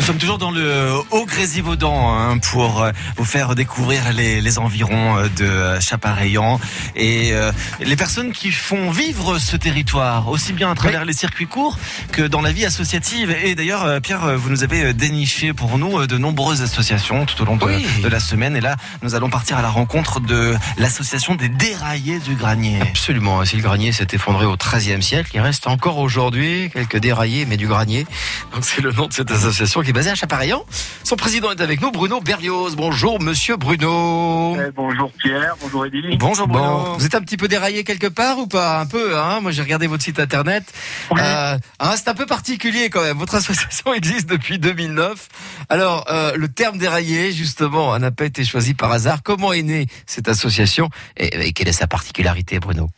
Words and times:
Nous 0.00 0.06
sommes 0.06 0.16
toujours 0.16 0.38
dans 0.38 0.50
le 0.50 0.92
Haut-Grésivaudan 1.10 2.14
hein, 2.16 2.38
pour 2.38 2.80
euh, 2.82 2.90
vous 3.18 3.24
faire 3.26 3.54
découvrir 3.54 4.14
les, 4.14 4.40
les 4.40 4.58
environs 4.58 5.18
euh, 5.18 5.28
de 5.36 5.78
Chapareillan 5.78 6.58
et 6.96 7.32
euh, 7.34 7.52
les 7.80 7.96
personnes 7.96 8.32
qui 8.32 8.50
font 8.50 8.90
vivre 8.90 9.38
ce 9.38 9.56
territoire, 9.56 10.28
aussi 10.28 10.54
bien 10.54 10.70
à 10.70 10.74
travers 10.74 11.04
les 11.04 11.12
circuits 11.12 11.46
courts 11.46 11.78
que 12.12 12.22
dans 12.22 12.40
la 12.40 12.50
vie 12.50 12.64
associative. 12.64 13.36
Et 13.44 13.54
d'ailleurs, 13.54 13.84
euh, 13.84 14.00
Pierre, 14.00 14.24
euh, 14.24 14.36
vous 14.38 14.48
nous 14.48 14.64
avez 14.64 14.84
euh, 14.84 14.92
déniché 14.94 15.52
pour 15.52 15.76
nous 15.76 15.98
euh, 15.98 16.06
de 16.06 16.16
nombreuses 16.16 16.62
associations 16.62 17.26
tout 17.26 17.42
au 17.42 17.44
long 17.44 17.56
de, 17.56 17.64
Oui. 17.66 17.86
de 18.02 18.08
la 18.08 18.20
semaine. 18.20 18.56
Et 18.56 18.62
là, 18.62 18.76
nous 19.02 19.14
allons 19.14 19.28
partir 19.28 19.58
à 19.58 19.62
la 19.62 19.68
rencontre 19.68 20.18
de 20.18 20.54
l'association 20.78 21.34
des 21.34 21.50
déraillés 21.50 22.20
du 22.20 22.36
Granier. 22.36 22.80
Absolument. 22.80 23.44
Si 23.44 23.56
le 23.56 23.62
granier 23.62 23.92
s'est 23.92 24.08
effondré 24.12 24.46
au 24.46 24.56
XIIIe 24.56 25.02
siècle, 25.02 25.32
il 25.34 25.40
reste 25.40 25.66
encore 25.66 25.98
aujourd'hui 25.98 26.70
quelques 26.72 26.96
déraillés, 26.96 27.44
mais 27.44 27.58
du 27.58 27.66
granier. 27.68 28.06
Donc 28.54 28.64
c'est 28.64 28.80
le 28.80 28.92
nom 28.92 29.06
de 29.06 29.12
cette 29.12 29.30
association 29.30 29.82
qui 29.82 29.89
est 29.90 29.92
basée 29.92 30.10
à 30.10 30.14
Chapareillan. 30.14 30.64
Son 31.04 31.16
président 31.16 31.50
est 31.50 31.60
avec 31.60 31.80
nous, 31.80 31.90
Bruno 31.90 32.20
Berlioz. 32.20 32.76
Bonjour, 32.76 33.20
monsieur 33.20 33.56
Bruno. 33.56 34.56
Eh, 34.56 34.70
bonjour 34.70 35.10
Pierre, 35.12 35.56
bonjour 35.60 35.84
Eddy. 35.84 36.16
Bonjour 36.16 36.46
Bruno. 36.46 36.84
Bon, 36.84 36.92
vous 36.94 37.04
êtes 37.04 37.14
un 37.14 37.20
petit 37.20 37.36
peu 37.36 37.48
déraillé 37.48 37.82
quelque 37.82 38.06
part 38.06 38.38
ou 38.38 38.46
pas? 38.46 38.78
Un 38.78 38.86
peu, 38.86 39.18
hein? 39.18 39.40
Moi, 39.40 39.50
j'ai 39.50 39.62
regardé 39.62 39.88
votre 39.88 40.04
site 40.04 40.20
internet. 40.20 40.64
Oui. 41.10 41.20
Euh, 41.20 41.58
hein, 41.80 41.94
c'est 41.96 42.08
un 42.08 42.14
peu 42.14 42.26
particulier 42.26 42.88
quand 42.88 43.02
même. 43.02 43.18
Votre 43.18 43.34
association 43.34 43.92
existe 43.94 44.28
depuis 44.28 44.58
2009. 44.60 45.28
Alors, 45.68 46.06
euh, 46.08 46.32
le 46.36 46.48
terme 46.48 46.78
déraillé, 46.78 47.32
justement, 47.32 47.98
n'a 47.98 48.12
pas 48.12 48.26
été 48.26 48.44
choisi 48.44 48.74
par 48.74 48.92
hasard. 48.92 49.22
Comment 49.24 49.52
est 49.52 49.62
née 49.62 49.86
cette 50.06 50.28
association? 50.28 50.88
Et, 51.16 51.48
et 51.48 51.52
quelle 51.52 51.68
est 51.68 51.72
sa 51.72 51.88
particularité, 51.88 52.60
Bruno? 52.60 52.88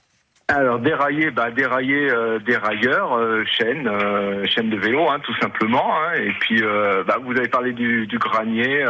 Alors 0.54 0.78
dérailler, 0.80 1.30
bah 1.30 1.50
dérailler, 1.50 2.10
euh, 2.10 2.38
dérailleur, 2.40 3.14
euh, 3.16 3.42
chaîne, 3.46 3.88
euh, 3.88 4.44
chaîne 4.46 4.68
de 4.68 4.76
vélo, 4.76 5.08
hein, 5.08 5.18
tout 5.24 5.34
simplement. 5.40 5.94
hein. 5.96 6.12
et 6.16 6.30
puis, 6.40 6.60
bah, 7.06 7.16
vous 7.24 7.32
avez 7.38 7.48
parlé 7.48 7.72
du 7.72 8.06
granier. 8.18 8.84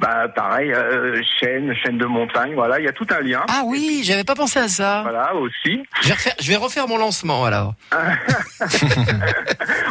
Bah 0.00 0.28
pareil, 0.34 0.72
euh, 0.72 1.20
chaîne, 1.38 1.74
chaîne 1.76 1.98
de 1.98 2.06
montagne. 2.06 2.54
Voilà, 2.54 2.78
il 2.78 2.84
y 2.84 2.88
a 2.88 2.92
tout 2.92 3.06
un 3.10 3.20
lien. 3.20 3.42
Ah 3.48 3.62
oui, 3.66 4.00
j'avais 4.02 4.24
pas 4.24 4.34
pensé 4.34 4.58
à 4.58 4.68
ça. 4.68 5.02
Voilà 5.02 5.34
aussi. 5.34 5.82
Je 6.02 6.08
vais, 6.08 6.14
refaire, 6.14 6.34
je 6.40 6.48
vais 6.50 6.56
refaire 6.56 6.88
mon 6.88 6.96
lancement 6.98 7.44
alors. 7.44 7.74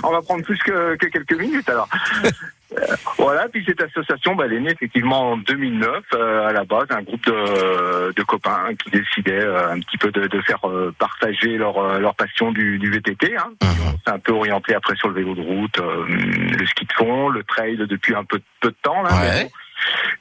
On 0.03 0.11
va 0.11 0.21
prendre 0.21 0.43
plus 0.43 0.57
que, 0.59 0.95
que 0.95 1.05
quelques 1.07 1.39
minutes 1.39 1.69
alors. 1.69 1.87
Euh, 2.25 2.29
Voilà, 3.17 3.47
puis 3.49 3.63
cette 3.67 3.81
association, 3.81 4.35
bah, 4.35 4.43
elle 4.45 4.53
est 4.53 4.59
née 4.59 4.71
effectivement 4.71 5.31
en 5.31 5.37
2009 5.37 5.89
euh, 6.13 6.47
à 6.49 6.53
la 6.53 6.63
base, 6.65 6.85
un 6.91 7.01
groupe 7.01 7.25
de, 7.25 8.13
de 8.13 8.23
copains 8.23 8.69
qui 8.83 8.91
décidaient 8.91 9.43
euh, 9.43 9.71
un 9.71 9.79
petit 9.79 9.97
peu 9.97 10.11
de, 10.11 10.27
de 10.27 10.41
faire 10.41 10.59
partager 10.99 11.57
leur, 11.57 11.99
leur 11.99 12.13
passion 12.15 12.51
du, 12.51 12.77
du 12.77 12.91
VTT. 12.91 13.35
Hein. 13.37 13.51
On 13.61 13.91
s'est 14.09 14.13
un 14.15 14.19
peu 14.19 14.33
orienté 14.33 14.75
après 14.75 14.95
sur 14.95 15.07
le 15.09 15.15
vélo 15.15 15.33
de 15.35 15.41
route, 15.41 15.77
le 16.07 16.65
ski 16.67 16.85
de 16.85 16.93
fond, 16.93 17.29
le 17.29 17.43
trail 17.43 17.77
depuis 17.77 18.15
un 18.15 18.23
peu, 18.23 18.39
peu 18.61 18.69
de 18.69 18.75
temps. 18.83 19.01
Là, 19.01 19.09
Ouais. 19.13 19.19
mais 19.33 19.43
bon, 19.43 19.49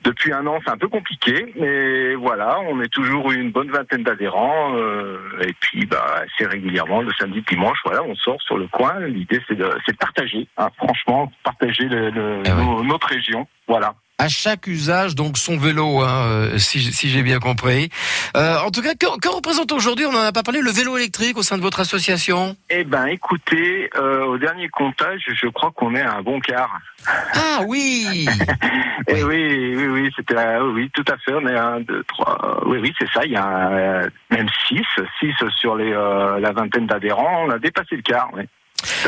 depuis 0.04 0.32
un 0.32 0.46
an, 0.46 0.58
c'est 0.64 0.70
un 0.70 0.76
peu 0.78 0.88
compliqué, 0.88 1.52
mais 1.56 2.14
voilà, 2.14 2.58
on 2.60 2.80
est 2.80 2.88
toujours 2.92 3.30
une 3.32 3.50
bonne 3.50 3.70
vingtaine 3.70 4.02
d'adhérents, 4.02 4.74
euh, 4.76 5.18
et 5.42 5.52
puis 5.60 5.86
bah, 5.86 6.22
assez 6.24 6.46
régulièrement, 6.48 7.02
le 7.02 7.12
samedi, 7.18 7.42
dimanche, 7.48 7.78
voilà, 7.84 8.02
on 8.02 8.14
sort 8.14 8.40
sur 8.42 8.56
le 8.58 8.66
coin. 8.68 9.00
L'idée, 9.00 9.40
c'est 9.48 9.56
de, 9.56 9.70
c'est 9.86 9.92
de 9.92 9.98
partager, 9.98 10.46
hein, 10.56 10.68
franchement, 10.76 11.32
partager 11.44 11.84
le, 11.84 12.10
le- 12.10 12.42
Eh 12.46 12.50
oui. 12.52 12.64
nos- 12.64 12.82
notre 12.84 13.08
région, 13.08 13.46
voilà. 13.66 13.94
À 14.20 14.28
chaque 14.28 14.66
usage, 14.66 15.14
donc 15.14 15.38
son 15.38 15.56
vélo, 15.56 16.00
hein, 16.00 16.26
euh, 16.26 16.58
si, 16.58 16.80
si 16.80 17.08
j'ai 17.08 17.22
bien 17.22 17.38
compris. 17.38 17.88
Euh, 18.36 18.58
en 18.58 18.72
tout 18.72 18.82
cas, 18.82 18.94
que, 18.94 19.06
que 19.20 19.28
représente 19.28 19.70
aujourd'hui, 19.70 20.06
on 20.06 20.12
n'en 20.12 20.22
a 20.24 20.32
pas 20.32 20.42
parlé, 20.42 20.60
le 20.60 20.72
vélo 20.72 20.96
électrique 20.96 21.38
au 21.38 21.42
sein 21.44 21.56
de 21.56 21.62
votre 21.62 21.78
association? 21.78 22.56
Eh 22.68 22.82
ben, 22.82 23.06
écoutez, 23.06 23.88
euh, 23.96 24.24
au 24.24 24.36
dernier 24.36 24.68
comptage, 24.70 25.22
je 25.32 25.46
crois 25.46 25.70
qu'on 25.70 25.94
est 25.94 26.02
à 26.02 26.14
un 26.14 26.22
bon 26.22 26.40
quart. 26.40 26.80
Ah 27.06 27.60
oui 27.68 28.26
Eh 29.06 29.22
oui, 29.22 29.76
oui, 29.76 29.86
oui, 29.86 30.10
c'était, 30.16 30.34
euh, 30.36 30.72
oui, 30.72 30.90
tout 30.92 31.04
à 31.08 31.16
fait. 31.18 31.32
On 31.34 31.46
est 31.46 31.54
à 31.54 31.66
un, 31.66 31.80
deux, 31.80 32.02
trois. 32.08 32.60
Oui, 32.66 32.78
oui, 32.82 32.92
c'est 32.98 33.08
ça. 33.14 33.24
Il 33.24 33.30
y 33.30 33.36
a 33.36 34.02
même 34.30 34.48
six, 34.66 34.84
six 35.20 35.32
sur 35.60 35.76
les 35.76 35.92
la 35.92 36.52
vingtaine 36.52 36.88
d'adhérents. 36.88 37.44
On 37.46 37.50
a 37.50 37.58
dépassé 37.60 37.94
le 37.94 38.02
quart. 38.02 38.30
Oui. 38.34 38.42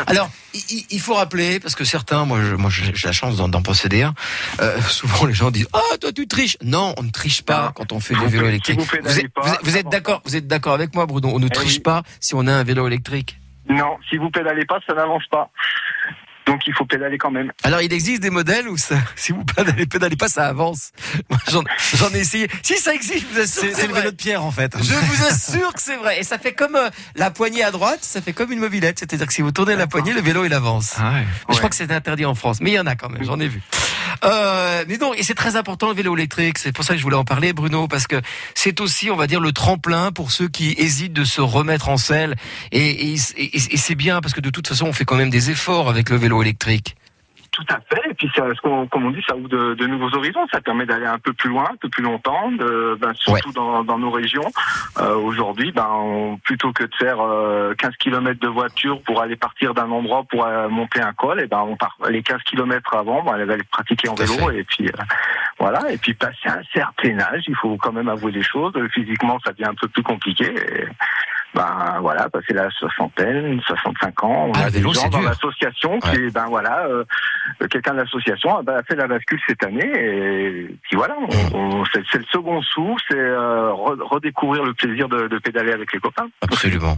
Alors, 0.07 0.29
il- 0.91 1.01
faut 1.01 1.15
rappeler, 1.15 1.61
parce 1.61 1.75
que 1.75 1.85
certains, 1.85 2.25
moi, 2.25 2.41
je, 2.43 2.55
moi 2.55 2.71
j'ai 2.71 2.93
la 3.05 3.13
chance 3.13 3.37
d'en 3.37 3.63
posséder 3.63 4.03
un, 4.03 4.15
euh, 4.61 4.81
souvent 4.89 5.27
les 5.27 5.35
gens 5.35 5.51
disent 5.51 5.69
«Ah, 5.73 5.97
toi 6.01 6.13
tu 6.13 6.27
triches!» 6.27 6.57
Non, 6.65 6.95
on 6.99 7.03
ne 7.05 7.11
triche 7.11 7.43
pas 7.43 7.67
Non. 7.67 7.73
quand 7.75 7.93
on 7.93 8.01
fait 8.01 8.15
Vous 8.15 8.25
du 8.25 8.31
vélo 8.31 8.45
faites- 8.45 8.51
électrique. 8.51 8.81
si 8.83 9.27
vous 9.63 9.77
êtes, 9.77 9.85
vous 9.85 9.91
d'accord 9.91 10.23
Vous 10.25 10.37
êtes 10.37 10.47
d'accord 10.47 10.75
avec 10.75 10.95
moi, 10.95 11.07
Bruno? 11.07 11.31
On 11.33 11.39
ne 11.39 11.49
triche 11.49 11.75
oui. 11.77 11.81
pas 11.81 12.03
si 12.21 12.35
on 12.35 12.47
a 12.47 12.53
un 12.53 12.65
vélo 12.65 12.87
électrique. 12.87 13.37
Non, 13.69 13.99
si 14.09 14.17
vous 14.17 14.31
pédalez 14.31 14.65
pas, 14.65 14.81
ça 14.87 14.95
n'avance 14.95 15.23
pas. 15.31 15.51
Donc 16.51 16.67
il 16.67 16.75
faut 16.75 16.85
pédaler 16.85 17.17
quand 17.17 17.31
même. 17.31 17.53
Alors, 17.63 17.81
il 17.81 17.93
existe 17.93 18.21
des 18.23 18.31
modèles 18.31 18.69
où 18.69 18.77
ça, 18.77 18.97
si 19.17 19.31
vous 19.31 19.45
pédalez, 19.45 19.87
pédalez 19.87 20.17
pas, 20.17 20.27
ça 20.29 20.47
avance. 20.49 20.91
Moi, 21.31 21.39
J'en 21.95 22.11
ai 22.11 22.19
essayé. 22.19 22.49
Si 22.63 22.77
ça 22.77 22.93
existe, 22.93 23.21
je 23.29 23.35
vous 23.35 23.41
assure 23.41 23.71
C'est 23.73 23.87
le 23.87 23.93
vrai. 23.93 24.01
vélo 24.01 24.11
de 24.11 24.17
Pierre 24.17 24.45
en 24.45 24.51
fait. 24.51 24.73
Je 24.83 24.95
vous 24.95 25.25
assure 25.29 25.73
que 25.73 25.81
c'est 25.81 25.97
vrai. 25.97 26.19
Et 26.19 26.25
ça 26.25 26.39
fait 26.39 26.53
comme 26.53 26.75
euh, 26.75 26.91
la 27.15 27.31
poignée 27.31 27.63
à 27.63 27.71
droite, 27.71 28.01
ça 28.03 28.21
fait 28.21 28.33
comme 28.33 28.51
une 28.51 28.59
mobilette. 28.59 28.99
C'est-à-dire 28.99 29.27
que 29.29 29.33
si 29.33 29.43
vous 29.43 29.53
tournez 29.53 29.77
la 29.77 29.87
poignée, 29.87 30.13
le 30.13 30.21
vélo, 30.21 30.45
il 30.45 30.53
avance. 30.53 30.95
Ah 30.99 31.13
ouais. 31.13 31.25
Je 31.49 31.53
Ouais. 31.53 31.59
crois 31.59 31.71
que 31.71 31.77
c'est 31.77 31.93
interdit 31.93 32.25
en 32.27 32.35
France, 32.35 32.59
mais 32.61 32.71
il 32.71 32.75
y 32.75 32.81
en 32.81 32.87
a 32.87 32.97
quand 32.97 33.09
même, 33.11 33.23
j'en 33.25 33.39
ai 33.39 33.47
vu. 33.49 33.61
Euh, 34.25 34.85
mais 34.89 34.99
donc, 34.99 35.15
et 35.19 35.23
c'est 35.23 35.35
très 35.35 35.57
important 35.57 35.89
le 35.89 35.95
vélo 35.95 36.15
électrique, 36.17 36.59
c'est 36.59 36.73
pour 36.73 36.85
ça 36.85 36.93
que 36.95 36.99
je 36.99 37.03
voulais 37.05 37.17
en 37.17 37.25
parler, 37.25 37.53
Bruno, 37.53 37.89
parce 37.89 38.07
que 38.07 38.21
c'est 38.55 38.81
aussi, 38.81 39.11
on 39.11 39.17
va 39.17 39.27
dire, 39.27 39.41
le 39.41 39.53
tremplin 39.53 40.13
pour 40.13 40.31
ceux 40.33 40.49
qui 40.49 40.75
hésitent 40.79 41.13
de 41.13 41.25
se 41.25 41.41
remettre 41.41 41.89
en 41.89 41.97
selle. 41.97 42.35
Et, 42.73 43.13
et, 43.13 43.17
et- 43.37 43.57
et 43.57 43.77
c'est 43.77 43.95
bien, 43.95 44.21
parce 44.21 44.35
que 44.35 44.41
de 44.41 44.51
toute 44.51 44.67
façon, 44.69 44.87
on 44.87 44.93
fait 44.93 45.05
quand 45.05 45.17
même 45.17 45.31
des 45.31 45.51
efforts 45.51 45.89
avec 45.89 46.11
le 46.11 46.17
vélo 46.17 46.40
électrique. 46.43 46.97
Tout 47.53 47.65
à 47.69 47.81
fait. 47.81 48.09
Et 48.09 48.15
puis, 48.15 48.31
ça, 48.35 48.45
ce 48.55 48.61
qu'on- 48.61 48.87
comme 48.87 49.07
on 49.07 49.11
dit, 49.11 49.23
ça 49.27 49.35
ouvre 49.37 49.49
de, 49.49 49.75
de 49.75 49.87
nouveaux 49.89 50.15
horizons. 50.17 50.47
Ça 50.53 50.61
permet 50.61 50.87
d'aller 50.87 51.05
un 51.07 51.19
peu 51.19 51.33
plus 51.33 51.51
loin, 51.51 51.65
un 51.71 51.77
peu 51.77 51.89
plus 51.89 52.03
longtemps, 52.05 52.53
de, 52.53 52.97
ben, 53.01 53.13
surtout 53.15 53.51
dans, 53.53 53.83
dans 53.83 53.99
nos 53.99 54.11
régions. 54.13 54.49
Euh, 55.01 55.17
Aujourd'hui, 55.17 55.73
ben, 55.73 55.89
on- 55.91 56.37
plutôt 56.39 56.73
que 56.73 56.85
de 56.85 56.95
faire 56.95 57.21
euh, 57.21 57.75
15 57.75 57.97
km 57.99 58.39
de 58.39 58.47
voiture 58.47 59.03
pour 59.03 59.21
aller 59.21 59.35
partir 59.35 59.75
d'un 59.75 59.91
endroit 59.91 60.23
pour 60.31 60.45
euh, 60.47 60.69
monter 60.69 61.03
un 61.03 61.13
col, 61.13 61.41
et 61.41 61.49
ben, 61.49 61.65
on 61.67 61.77
part 61.77 61.97
les 62.09 62.23
15 62.23 62.41
km 62.45 62.95
avant, 62.95 63.25
ben, 63.25 63.33
on 63.35 63.45
va 63.45 63.53
aller 63.55 63.65
pratiquer 63.65 64.09
en 64.09 64.15
vélo. 64.15 64.51
Et 64.53 64.63
puis, 64.63 64.87
euh, 64.87 65.03
voilà. 65.59 65.91
Et 65.91 65.99
puis, 65.99 66.15
passer 66.15 66.47
un 66.49 66.63
certain 66.73 67.19
âge, 67.19 67.43
il 67.49 67.57
faut 67.57 67.77
quand 67.79 67.93
même 67.93 68.09
avouer 68.09 68.31
les 68.31 68.45
choses. 68.45 68.73
Physiquement, 68.95 69.39
ça 69.45 69.51
devient 69.53 69.65
un 69.71 69.75
peu 69.75 69.89
plus 69.89 70.05
compliqué. 70.05 70.45
Et, 70.55 70.87
ben 71.55 71.99
voilà, 72.01 72.29
passer 72.29 72.53
la 72.55 72.71
soixantaine, 72.71 73.61
65 73.67 74.25
ans, 74.25 74.47
on 74.49 74.53
Ah, 74.55 74.67
a 74.67 74.71
des 74.71 74.83
gens 74.83 75.09
dans 75.09 75.21
l'association 75.21 75.99
qui, 75.99 76.31
ben 76.33 76.47
voilà, 76.49 76.87
euh, 76.87 77.05
quelqu'un 77.71 77.93
de 77.95 77.99
l'association 77.99 78.59
a, 78.59 78.63
bah, 78.63 78.77
a 78.79 78.83
fait 78.85 78.95
la 78.95 79.09
bascule 79.09 79.41
cette 79.49 79.65
année 79.65 79.91
et 79.95 80.69
puis 80.83 80.97
voilà, 80.97 81.17
on- 81.55 81.85
c'est 81.93 82.03
c'est 82.13 82.19
le 82.19 82.25
second 82.33 82.63
sou, 82.63 82.97
c'est 83.09 83.17
euh, 83.19 83.71
re- 83.73 84.01
redécouvrir 84.03 84.63
le 84.65 84.75
plaisir 84.75 85.09
de, 85.09 85.27
de 85.29 85.39
pédaler 85.39 85.73
avec 85.73 85.93
les 85.93 85.99
copains. 85.99 86.29
Absolument. 86.43 86.97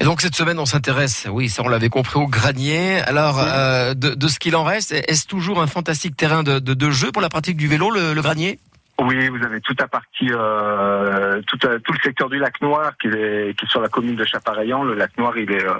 Et 0.00 0.04
donc 0.04 0.20
cette 0.20 0.34
semaine, 0.34 0.58
on 0.58 0.66
s'intéresse, 0.66 1.26
oui, 1.30 1.48
ça 1.48 1.62
on 1.64 1.68
l'avait 1.68 1.88
compris, 1.88 2.18
au 2.20 2.26
granier. 2.26 3.00
Alors, 3.06 3.36
Oui. 3.38 3.44
euh, 3.46 3.94
de, 3.94 4.10
de 4.14 4.28
ce 4.28 4.38
qu'il 4.38 4.54
en 4.56 4.64
reste, 4.64 4.92
est-ce 4.92 5.26
toujours 5.26 5.62
un 5.62 5.66
fantastique 5.66 6.16
terrain 6.16 6.42
de, 6.42 6.58
de, 6.58 6.74
de 6.74 6.90
jeu 6.90 7.10
pour 7.12 7.22
la 7.22 7.28
pratique 7.28 7.56
du 7.56 7.68
vélo, 7.68 7.90
le, 7.90 8.12
le 8.12 8.20
granier? 8.22 8.58
Oui, 9.00 9.28
vous 9.28 9.44
avez 9.44 9.60
toute 9.60 9.80
la 9.80 9.88
partie, 9.88 10.28
euh, 10.30 11.42
tout, 11.48 11.58
euh, 11.66 11.78
tout 11.80 11.92
le 11.92 11.98
secteur 12.02 12.28
du 12.28 12.38
lac 12.38 12.60
Noir 12.62 12.92
qui 13.00 13.08
est, 13.08 13.58
qui 13.58 13.64
est 13.64 13.68
sur 13.68 13.80
la 13.80 13.88
commune 13.88 14.14
de 14.14 14.24
Chapareillan. 14.24 14.84
Le 14.84 14.94
lac 14.94 15.10
Noir, 15.18 15.36
il 15.36 15.50
est, 15.50 15.64
euh, 15.64 15.74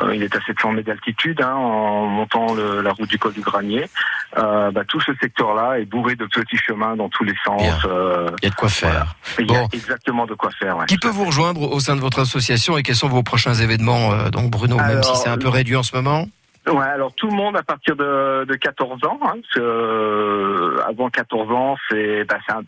euh, 0.00 0.14
il 0.14 0.22
est 0.22 0.34
à 0.36 0.40
700 0.46 0.72
mètres 0.72 0.86
d'altitude 0.86 1.42
hein, 1.42 1.54
en 1.54 2.06
montant 2.06 2.54
le- 2.54 2.82
la 2.82 2.92
route 2.92 3.08
du 3.10 3.18
col 3.18 3.32
du 3.32 3.40
Granier. 3.40 3.90
Euh, 4.38 4.70
bah, 4.70 4.82
tout 4.86 5.00
ce 5.00 5.10
secteur-là 5.20 5.80
est 5.80 5.86
bourré 5.86 6.14
de 6.14 6.24
petits 6.26 6.56
chemins 6.56 6.94
dans 6.94 7.08
tous 7.08 7.24
les 7.24 7.34
sens. 7.44 7.62
Euh, 7.86 8.30
Il 8.42 8.44
y 8.44 8.46
a 8.46 8.50
de 8.50 8.54
quoi 8.54 8.68
faire. 8.68 9.16
il 9.40 9.50
y 9.50 9.56
a 9.56 9.64
exactement 9.72 10.24
de 10.26 10.34
quoi 10.34 10.50
faire. 10.52 10.76
Ouais. 10.78 10.86
Qui 10.86 10.98
peut 10.98 11.08
vous 11.08 11.24
rejoindre 11.24 11.62
au 11.72 11.80
sein 11.80 11.96
de 11.96 12.00
votre 12.00 12.20
association 12.20 12.78
et 12.78 12.84
quels 12.84 12.94
sont 12.94 13.08
vos 13.08 13.24
prochains 13.24 13.54
événements 13.54 14.12
euh, 14.12 14.30
Donc 14.30 14.50
Bruno, 14.50 14.76
même 14.76 15.02
si 15.02 15.16
c'est 15.16 15.28
un 15.30 15.38
peu 15.38 15.48
réduit 15.48 15.74
en 15.74 15.82
ce 15.82 15.96
moment? 15.96 16.26
Ouais, 16.70 16.84
alors 16.86 17.14
tout 17.14 17.26
le 17.26 17.34
monde 17.34 17.56
à 17.56 17.62
partir 17.62 17.96
de, 17.96 18.44
de 18.44 18.54
14 18.54 19.04
ans. 19.04 19.18
Hein, 19.22 19.34
parce 19.40 19.54
que, 19.54 19.60
euh, 19.60 20.78
avant 20.86 21.10
14 21.10 21.50
ans, 21.50 21.76
c'est, 21.88 22.24
bah, 22.24 22.38
un- 22.48 22.62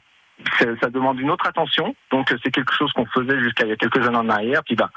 ça 0.80 0.90
demande 0.90 1.20
une 1.20 1.30
autre 1.30 1.46
attention. 1.46 1.94
Donc 2.10 2.34
c'est 2.42 2.50
quelque 2.50 2.72
chose 2.74 2.92
qu'on 2.92 3.06
faisait 3.06 3.38
jusqu'à 3.38 3.64
il 3.64 3.70
y 3.70 3.72
a 3.72 3.76
quelques 3.76 4.04
années 4.06 4.16
en 4.16 4.28
arrière. 4.28 4.62
Puis 4.64 4.74
bah, 4.74 4.90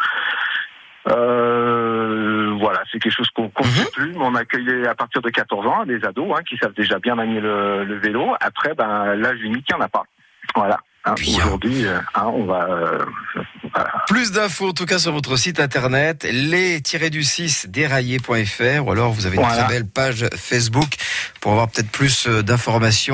euh, 1.09 2.55
voilà, 2.59 2.81
c'est 2.91 2.99
quelque 2.99 3.13
chose 3.13 3.29
qu'on 3.29 3.43
ne 3.43 3.47
Mhm. 3.47 3.65
fait 3.65 3.91
plus. 3.91 4.11
Mais 4.13 4.21
on 4.25 4.35
accueillait 4.35 4.87
à 4.87 4.95
partir 4.95 5.21
de 5.21 5.29
14 5.29 5.65
ans 5.67 5.85
des 5.85 6.03
ados 6.05 6.31
hein, 6.35 6.41
qui 6.47 6.57
savent 6.57 6.73
déjà 6.73 6.97
bien 6.99 7.15
manier 7.15 7.39
le, 7.41 7.83
le 7.83 7.95
vélo. 7.95 8.33
Après, 8.39 8.73
ben 8.73 9.15
l'âge 9.15 9.37
limite, 9.39 9.65
il 9.69 9.75
n'y 9.75 9.81
en 9.81 9.85
a 9.85 9.89
pas. 9.89 10.03
Voilà. 10.55 10.79
Hein, 11.07 11.13
Bien. 11.19 11.45
Aujourd'hui, 11.45 11.85
euh, 11.85 11.99
hein, 12.15 12.31
on 12.33 12.45
va. 12.45 12.63
euh, 12.67 13.05
voilà. 13.73 13.91
Plus 14.07 14.31
d'infos 14.31 14.69
en 14.69 14.73
tout 14.73 14.85
cas 14.87 14.97
sur 14.97 15.11
votre 15.11 15.37
site 15.37 15.59
internet, 15.59 16.25
les-du-6 16.31 17.67
déraillés.fr 17.67 18.85
ou 18.87 18.91
alors 18.91 19.11
vous 19.11 19.27
avez 19.27 19.35
une 19.35 19.43
Voilà. 19.43 19.63
très 19.65 19.73
belle 19.73 19.85
page 19.87 20.25
Facebook 20.35 20.95
pour 21.41 21.51
avoir 21.51 21.67
peut-être 21.69 21.91
plus 21.91 22.27
euh, 22.27 22.41
d'informations 22.41 23.13